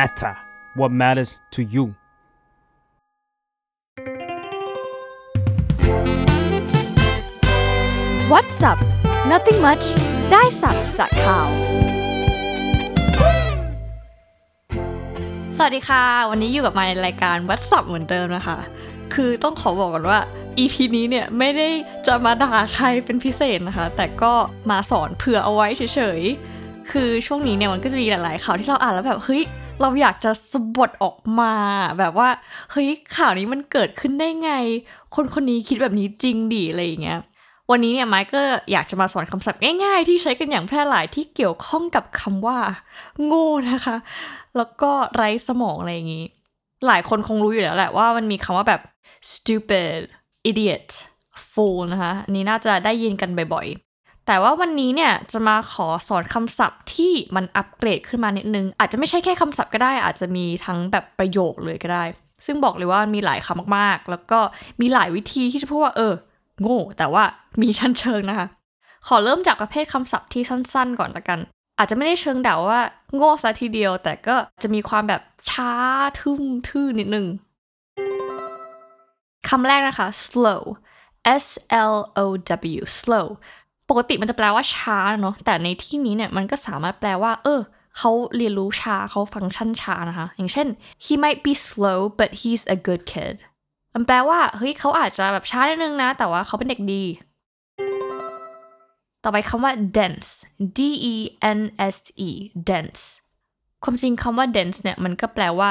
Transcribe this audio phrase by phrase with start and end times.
[0.00, 0.34] matter
[0.74, 1.84] what matters to you
[8.32, 8.78] What's up
[9.32, 9.84] Nothing much
[10.32, 11.48] ได้สับจากข่าว
[15.56, 18.58] สวัสดีค่ะ วันนี้อยู่กับมาในรายการ What's up เหมือนเดิมนะคะ
[19.14, 20.18] คือต้องขอบอกก่อนว่า
[20.58, 21.68] EP นี้เนี่ยไม่ได้
[22.06, 24.32] จะมาด่าใครเป็นพิเศษนะคะ แต่ก็
[24.70, 29.42] มาสอนเผื่อเอาไว้เฉยๆ คือช่วงนี้เนี่ยมันก็จะมีหลายๆข่าวที่เราอ่านแล้วแบบเฮ้ย
[29.80, 31.52] เราอยากจะสบดออกมา
[31.98, 32.28] แบบว่า
[32.70, 34.52] เฮ้ยข่าวนี้มันเกิดขึ้นได้ไง
[35.14, 37.20] คนคนนี้คิดแบบนี้จริงดิอะไรอย่างเงี้ย
[37.70, 38.40] วันนี้เนี่ยไมค์ก็
[38.72, 42.58] อยากจะมาสอนคำศัพท์ง่ายๆ ที่ใช้กันอย่างแพร่หลายที่เกี่ยวข้องกับคำว่า
[43.24, 43.96] โง่นะคะ
[44.56, 46.24] แล้วก็ไร้สมองอะไรอย่างนี้
[46.86, 48.80] หลายคนคงรู้อยู่แล้วแหละว่ามันมีคำว่าแบบ
[49.32, 49.98] stupid
[50.50, 50.88] idiot
[51.50, 53.93] fool นะคะอันนี้น่าจะได้ยินกันบ่อยๆ
[54.26, 62.04] แต่ว่าวันนี้เนี่ยจะมาขอสอนคำศัพท์ที่มันอัปเกรดขึ้นมานิดนึง อาจจะไม่ใช่แค่คำศัพท์ก็ได้ อาจจะมีทั้งแบบประโยคเลยก็ได้
[62.46, 64.38] ซึ่งบอกเลยว่ามีหลายคำมากๆ แล้วก็
[64.80, 66.14] มีหลายวิธีที่จะพูดว่า เออ
[66.60, 67.24] โง่ แต่ว่า
[67.62, 68.46] มีชั้นเชิงนะคะ
[69.06, 71.38] ขอเริ่มจากประเภทคำศัพท์ที่สั้น ๆ ก่อนละกัน
[71.78, 72.80] อาจจะไม่ได้เชิงด่าว่า
[73.14, 75.72] โง่ซะทีเดียว แต่ก็จะมีความแบบช้า
[76.20, 77.26] ทึ่มทื่อนิดนึง
[79.48, 80.62] คำแรกนะคะ slow
[81.44, 81.46] S
[81.92, 82.26] L O
[82.78, 83.26] W slow
[83.90, 87.60] ปกติมันจะแปลว่าช้าเนาะแต่ในที่นี้เนี่ยมันก็สามารถแปลว่า เออ
[87.96, 90.68] เขาเรียนรู้ช้าเขาฟังก์ชันช้านะคะ อย่างเช่น
[91.04, 93.34] he might be slow but he's a good kid
[93.94, 97.04] มันแปลว่าเฮ้ยเขาอาจจะแบบช้านิดนึงนะ แต่ว่าเขาเป็นเด็กดี
[99.24, 100.30] ต่อไปคำว่า dense
[100.76, 100.80] D
[101.12, 101.14] E
[101.58, 101.60] N
[101.94, 101.96] S
[102.28, 102.30] E
[102.70, 103.02] dense
[103.84, 105.70] ความจริงคำว่า dense เนี่ยมันก็แปลว่า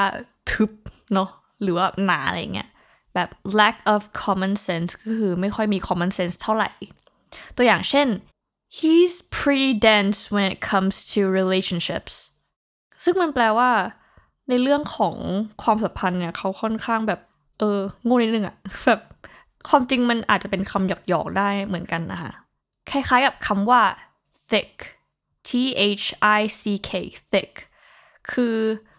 [0.50, 0.72] ทึบ
[1.14, 1.30] เนาะ
[1.62, 2.70] หรือว่าหนาอะไรเงี้ย
[3.16, 6.70] แบบ lack of common sense ก็คือไม่ค่อยมี common sense เท่าไหร่
[7.58, 8.08] ตัวอย่างเช่น
[8.78, 12.14] he's pretty dense when it comes to relationships
[13.04, 13.72] ซึ่งมันแปลว่า
[14.50, 15.16] ในเรื่องของ
[15.64, 17.20] ความสัมพันธ์เนี่ยเขาค่อนข้างแบบ
[17.60, 18.56] เออโง่นิดนึงอะ
[18.86, 19.02] แบบ
[19.70, 22.32] ความจริงมันอาจจะเป็นคำหยอกๆได้เหมือนกันนะคะ
[22.90, 23.82] คล้ายๆกับคำว่า
[24.50, 24.74] thick
[25.48, 25.50] T
[26.02, 26.06] H
[26.40, 26.92] I C K
[27.32, 27.52] thick
[28.32, 28.58] คือ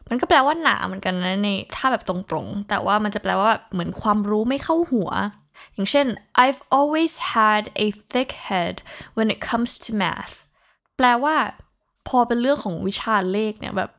[0.09, 5.11] มันก็แปลว่าหนาเหมือนกันนะในถ้าแบบตรงๆ แต่ว่ามันจะแปลว่าแบบเหมือนความรู้ไม่เข้าหัว
[5.73, 6.07] อย่างเช่น
[6.45, 8.75] I've always had a thick head
[9.17, 10.35] when it comes to math
[10.97, 11.37] แปลว่า
[12.09, 13.91] พอเป็นเรื่องของวิชาเลขเนี่ยแบบ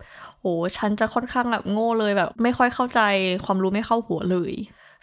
[0.42, 3.00] โอ้ฉันจะค่อนข้างแบบโง่เลยแบบ ไม่ค่อยเข้าใจ
[3.46, 4.54] ความรู้ไม่เข้าหัวเลย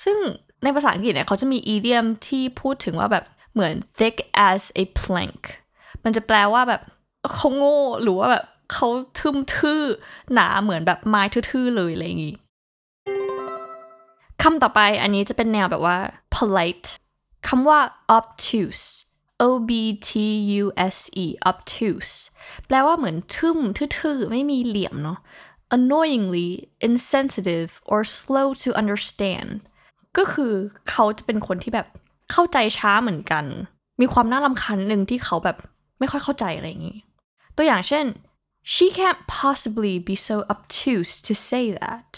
[0.04, 0.16] ซึ่ง
[0.64, 4.16] ในภาษาอังกฤษเนี่ยเขาจะมี idiom ที่พูดถึงว่าแบบเหมือน thick
[4.50, 5.40] as a plank
[6.04, 6.82] มันจะแปลว่าแบบ
[7.34, 9.82] เขาโง่หรือว่าแบบเขาทึมทื่อ
[10.34, 12.34] หนาเหมือนแบบไม้ทื่อๆเลยอะไรอย่างงี้
[14.42, 15.98] คำต่อไปอันนี้จะเป็นแนวแบบว่า
[16.36, 16.88] polite
[17.48, 17.78] คำว่า
[18.16, 18.84] obtuse
[19.46, 19.70] O B
[20.08, 20.10] T
[20.62, 20.64] U
[20.94, 22.14] S E obtuse
[22.66, 25.18] แปลว่าเหมือนทึ่มทื่อๆ ไม่มีเหลี่ยมเนาะ
[25.76, 26.48] annoyingly
[26.88, 29.50] insensitive or slow to understand
[30.16, 30.52] ก็คือ
[30.90, 31.86] เขาจะเป็นคนที่แบบ
[32.32, 33.44] เข้าใจช้าเหมือนกัน
[34.00, 35.56] มีความน่ารำคาญหนึ่งที่เขาแบบ
[35.98, 36.98] ไม่ค่อยเข้าใจอะไรอย่างนี้
[37.56, 38.04] ตัวอย่างเช่น
[38.72, 42.08] she can't possibly be so obtuse to say that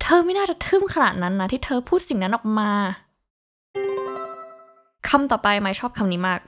[0.00, 2.70] เธอไม่น่าจะทึ่มขนาดนั้นนะที่เธอพูดสิ่งนั้นออกมา
[5.08, 6.40] คำต่อไปไม่ชอบคำนี้มาก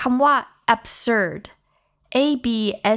[0.00, 0.34] คำว่า
[0.74, 1.42] absurd
[2.16, 2.46] A B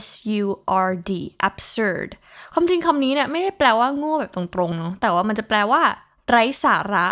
[0.04, 0.06] S
[0.42, 0.46] U
[0.88, 1.12] R D
[1.50, 2.10] absurd
[2.54, 5.82] ความจริงคำนี้เนี่ยไม่ได้แปลว่าโง่แบบตรงๆเนาะแต่ว่ามันจะแปลว่า
[6.30, 7.08] ไร้สาระ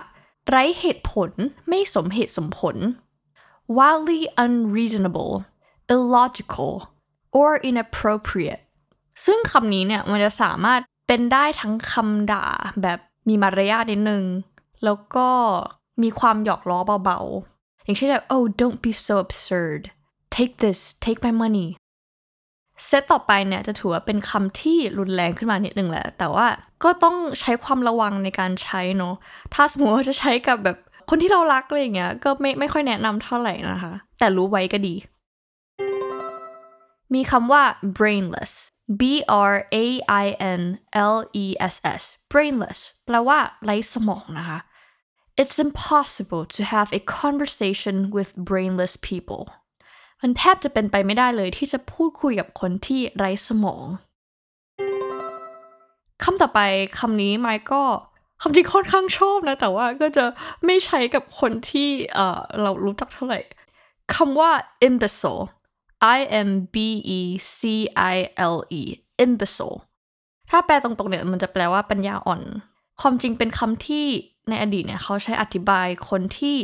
[0.50, 1.30] ไร้เหตุผล
[1.70, 2.76] ไม่สมเหตุสมผล
[3.78, 5.34] wildly unreasonable
[5.94, 6.74] illogical
[7.38, 8.62] or inappropriate
[9.26, 10.80] ซึ่งคำนี้เนี่ยมันจะสามารถ
[11.14, 12.46] เป็นได้ทั้งคำด่า
[12.84, 14.24] แบบมีมารยาทนิดนึง
[14.84, 15.30] แล้วก็
[16.04, 19.82] มีความหยอกล้อเบาๆ อย่างเช่นแบบ oh don't be so absurd
[20.36, 21.68] take this take my money
[22.86, 26.48] เซตต่อไปเนี่ยจะถือว่าเป็นคำที่รุนแรงขึ้นมานิดนึงแหละ แต่ว่า
[26.84, 29.14] ก็ต้องใช้ความระวังในการใช้เนาะ
[29.54, 30.78] ถ้าสมมติว่าจะใช้กับแบบ
[31.10, 34.96] คนที่เรารักอะไรอย่างเงี้ย ก็ไม่ไม่ค่อยแนะนำเท่าไหร่นะคะ แต่รู้ไว้ก็ดี
[37.14, 37.62] มีคำว่า
[37.98, 38.54] brainless
[39.00, 39.02] B
[39.52, 39.86] R A
[40.26, 40.26] I
[40.60, 40.64] N
[41.16, 44.60] L E S S brainless แปลว่าไร้สมองนะคะ
[45.42, 49.44] It's impossible to have a conversation with brainless people
[50.22, 53.84] มันแทบจะเป็นไปไม่ได้เลยที่จะพูดคุยกับคนที่ไร้สมอง
[56.24, 56.60] คำต่อไป
[57.00, 57.84] คำนี้ไมค์ก็
[58.42, 60.26] คำจริงค่อนข้างชอบนะ แต่ว่าก็จะ
[60.66, 63.40] ไม่ใช้กับคนที่เอ่อเรารู้จักเท่าไหร่
[64.16, 64.52] คำว่า
[64.88, 65.44] imbecile
[66.18, 66.76] I M B
[67.18, 67.22] E
[67.58, 67.60] C
[68.14, 68.18] I
[68.56, 68.82] L E
[69.24, 69.78] imbecile
[70.50, 72.42] ถ้าแปลตรงๆเนี่ยมันจะแปลว่าปัญญาอ่อน
[73.02, 74.06] ความจริงเป็นคำที่
[74.50, 76.58] ในอดีตเนี่ยเขาใช้อธิบายคนที่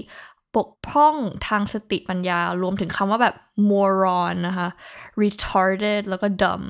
[0.55, 1.15] บกพร่อง
[1.47, 3.35] ทางสติปัญญารวมถึงคำว่าแบบ
[3.69, 4.69] moron นะคะ
[5.21, 6.65] retarded แล้วก็ dumb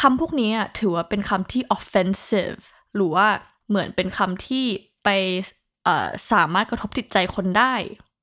[0.00, 2.60] คำพวกนี้อะถือว่าเป็นคำที่ offensive
[2.94, 3.26] หรือว่า
[3.68, 4.64] เหมือนเป็นคำที่
[5.04, 5.08] ไป
[6.32, 7.74] สามารถกระทบจิตใจคนได้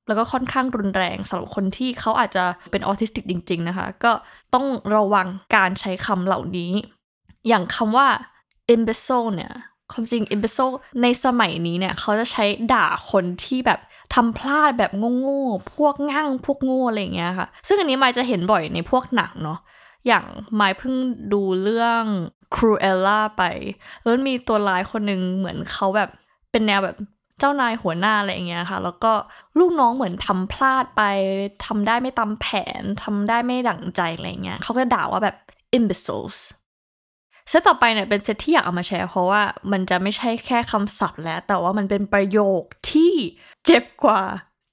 [0.06, 4.12] แล้วก็ค่อนข้างรุนแรงสำหรับคนที่เขาอาจจะเป็นออทิสติกจริง ๆ นะคะ ก็
[4.54, 4.66] ต้อง
[4.96, 6.72] ระวังการใช้คำเหล่านี้
[7.48, 8.08] อย่างคำว่า
[8.74, 9.52] imbecile เนี่ย
[9.92, 13.80] ความจริง imbecile ในสมัยนี้เนี่ยเขาจะใช้ด่าคนที่แบบ
[14.14, 19.58] ทำพลาดแบบโง่ๆพวกง่างพวกโง่อะไรอย่างเงี้ยค่ะ ซึ่งอันนี้มายจะเห็นบ่อยในพวกหนังเนาะ
[20.06, 20.24] อย่าง
[20.60, 20.94] มายเพิ่ง
[21.32, 22.04] ดูเรื่อง
[22.54, 23.42] Cruella ไป
[24.00, 26.10] แล้วมันมีตัวร้ายคนหนึ่งเหมือนเขาแบบ
[26.50, 26.96] เป็นแนวแบบ
[27.40, 29.12] เจ้านายหัวหน้าอะไรอย่างเงี้ยค่ะ แล้วก็
[29.58, 31.02] ลูกน้องเหมือนทำพลาดไป
[31.66, 32.46] ทำได้ไม่ตามแผ
[32.80, 35.36] นทำได้ไม่ดั่งใจอะไรเงี้ยเขาก็ด่าว่าแบบ
[35.76, 36.38] imbeciles
[37.48, 39.42] เซตต่อไปเนี่ยเป็นเซตที่อยากเอามาแชร์เพราะว่า
[39.72, 43.12] มันจะไม่ใช่แค่คำศัพท์แล้ว แต่ว่ามันเป็นประโยคที่
[43.66, 44.20] เจ็บกว่า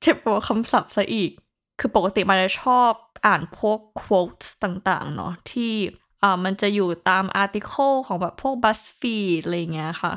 [0.02, 1.32] เจ็บกว่าคำศัพท์ซะอีก
[1.80, 2.92] คือปกติมันจะชอบ
[3.26, 5.74] อ่านพวก quotes ต่างๆ เนาะที่
[6.24, 10.14] อ่ามันจะอยู่ตาม article ของแบบพวก BuzzFeed อะไรเงี้ยค่ะ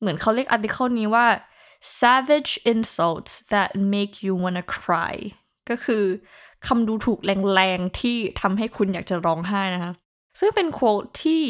[0.00, 1.26] เหมือนเขาเรียก article นี้ว่า
[2.00, 5.14] savage insults that make you wanna cry
[5.68, 6.04] ก็คือ
[6.66, 9.92] คำดูถูกแรงๆ ที่ทำให้คุณอยากจะร้องไห้นะคะ
[10.38, 11.42] ซึ่งเป็นโค้ดที่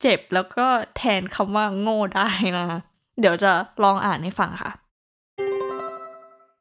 [0.00, 0.66] เจ็บแล้วก็
[0.96, 2.28] แทนคำว่าโง่ได้
[2.58, 2.78] นะคะ
[3.20, 3.52] เดี๋ยวจะ
[3.82, 4.72] ลองอ่านให้ฟังค่ะ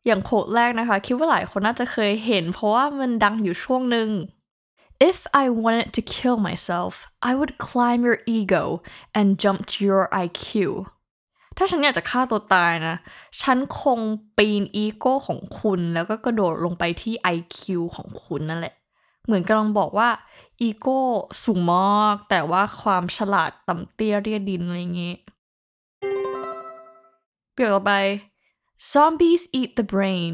[0.06, 4.10] อย่างโค้ดแรกนะคะ คิดว่าหลายคนน่าจะเคยเห็น เพราะว่ามันดังอยู่ช่วงหนึ่ง
[5.10, 6.94] If I wanted to kill myself
[7.30, 8.64] I would climb your ego
[9.18, 10.48] and jump to your IQ
[11.62, 12.96] ถ้าฉันอยากจะฆ่าตัวตายนะ
[13.42, 14.00] ฉันคง
[14.38, 17.60] ปีนอีโก้ของคุณแล้วก็กระโดดลงไปที่ IQ
[17.96, 18.74] ของคุณนั่นแหละ
[19.26, 20.10] เหมือนกำลังบอกว่า
[20.62, 21.00] อีโก้
[21.44, 25.16] สูงมากแต่ว่าความฉลาดต่ำเตี้ยเรียดินอะไรอย่างงี้
[27.54, 27.94] เปรียบต่อไป
[28.92, 30.34] zombies eat the brain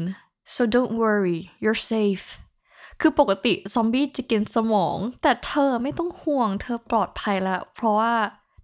[0.54, 2.26] so don't worry you're safe
[3.00, 8.14] คือปกติซอมบี้จะกินสมอง แต่เธอไม่ต้องห่วงเธอปลอดภัยแล้ว เพราะว่า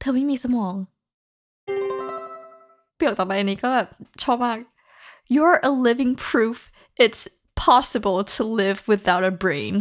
[0.00, 0.74] เธอไม่มีสมอง
[3.02, 3.88] ประโยคต่อไปนี้ก็แบบ
[4.22, 4.58] ชอบมาก
[5.34, 6.56] You're a living proof
[7.04, 7.22] it's
[7.66, 9.74] possible to live without a brain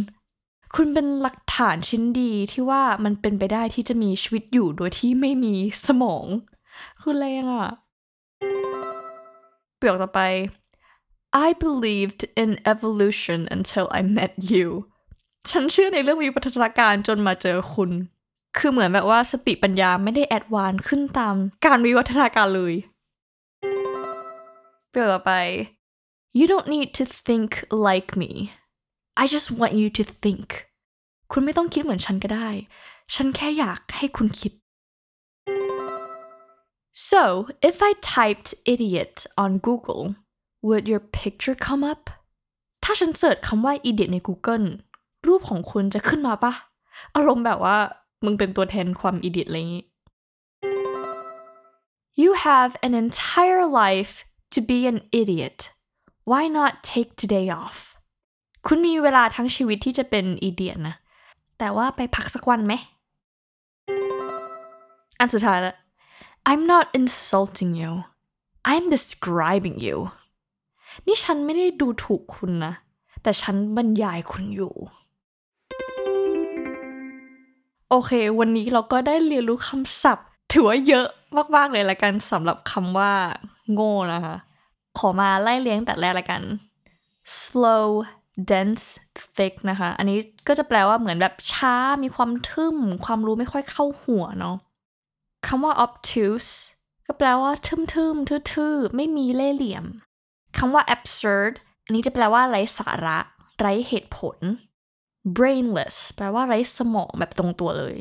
[0.74, 5.54] คุณเป็นหลักฐานชิ้นดีที่ว่ามันเป็นไปได้ที่จะมีชีวิตอยู่โดยที่ไม่มี
[5.86, 6.26] สมอง
[7.00, 7.70] คือแรงอะ
[9.78, 10.20] ประโยคต่อไป
[11.46, 14.68] I believed in evolution until I met you
[15.50, 17.90] ฉันเชื่อในเรื่องวิวัฒนาการจนมาเจอคุณ
[18.56, 21.34] คือเหมือนแบบว่าสติปัญญาไม่ได้แอดวานขึ้นตาม
[21.66, 22.74] การวิวัฒนาการเลย
[24.92, 25.32] ประโยคต่อไป
[26.38, 27.50] You don't need to think
[27.88, 28.32] like me
[29.22, 30.48] I just want you to think
[31.32, 32.48] คุณไม่ต้องคิดเหมือนฉันก็ได้
[33.14, 34.52] ฉันแค่อยากให้คุณคิด
[37.10, 37.22] So
[37.68, 40.04] if I typed idiot on Google
[40.66, 42.02] would your picture come up
[42.84, 44.66] ถ้าฉันเสิร์ชคำว่า idiot ใน Google
[45.26, 46.52] รูปของคุณจะขึ้นมาปะ
[47.14, 47.76] อารมณ์แบบว่า
[48.24, 49.84] มึงเป็นตัวแทนความ idiot อะไรอย่างงี้
[52.22, 54.14] You have an entire life
[54.54, 55.58] to be an idiot
[56.30, 57.78] why not take today off
[58.66, 60.94] คุณมีเวลาทั้งชีวิตที่จะเป็น idiot นะ
[61.58, 62.74] แต่ว่าไปพักสักวันไหม
[65.18, 65.74] อันสุดท้ายละ
[66.50, 67.92] I'm not insulting you
[68.72, 69.98] I'm describing you
[71.06, 72.72] นี่ฉันไม่ได้ดูถูกคุณนะ
[73.22, 74.74] แต่ฉันบรรยายคุณอยู่
[77.90, 81.06] โอเค วันนี้เราก็ได้เรียนรู้คำศัพท์ ถือว่าเยอะ
[81.56, 83.12] มาก ๆ เลยละกันสำหรับคำว่า
[83.72, 84.36] โง่นะคะ
[84.98, 86.42] ขอมาไล่เลี้ยงแต่แรกละกัน
[87.40, 87.88] slow
[88.50, 88.86] dense
[89.36, 90.18] thick นะคะ อันนี้
[90.48, 94.56] ก็จะแปลว่าเหมือนแบบช้า มีความทึม ความรู้ไม่ค่อยเข้าหัวเนาะ
[95.46, 96.50] คำว่า obtuse
[97.06, 99.84] ก็แปลว่าทึมๆทื่อๆ ไม่มีเล่ห์เหลี่ยม
[100.58, 101.52] คำว่า absurd
[101.84, 103.18] อันนี้จะแปลว่าไร้สาระ
[103.58, 104.38] ไร้เหตุผล
[105.36, 107.96] brainless แปลว่าไร้สมองแบบตรงตัวเลย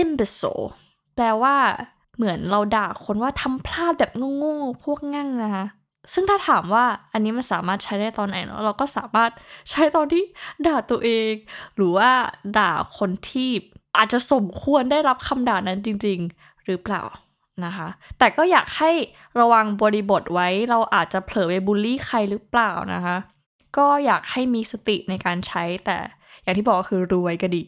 [0.00, 0.66] imbecile
[1.14, 1.56] แปลว่า
[2.16, 5.66] เหมือนเราด่าคนว่าทำพลาดแบบโง่ๆพวกงั่งนะคะ
[6.12, 9.30] ซึ่งถ้าถามว่าอันนี้มันสามารถใช้ได้ตอนไหนเนาะเราก็สามารถ
[9.70, 10.22] ใช้ตอนที่
[10.66, 11.32] ด่าตัวเอง
[11.76, 12.10] หรือว่า
[12.58, 13.50] ด่าคนที่
[13.96, 17.02] อาจจะสมควรได้รับคำด่านั้นจริง ๆ หรือเปล่า
[17.64, 18.90] นะคะ แต่ก็อยากให้
[19.40, 23.16] ระวังบริบทไว้เราอาจจะเผลอไปบูลลี่ใครหรือเปล่านะคะ
[23.76, 25.96] ก็อยากให้มีสติในการใช้แต่
[26.42, 27.62] อย่างที่บอกคือรู้ไว้ก็ดี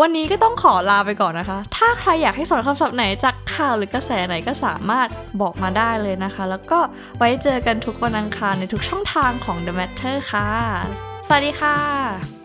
[0.00, 5.08] วันนี้ก็ต้องขอลาไปก่อนนะคะ ถ้าใครอยากให้สอนคำศัพท์ไหนจากข่าวหรือกระแสไหนก็สามารถ
[5.40, 6.78] บอกมาได้เลยนะคะ แล้วก็
[7.18, 10.48] ไว้เจอกันทุกวันอังคารในทุกช่องทางของ The Matter ค่ะ
[11.26, 12.41] สวัสดีค่ะ